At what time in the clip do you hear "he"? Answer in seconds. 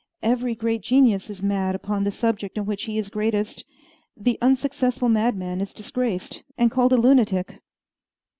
2.85-2.97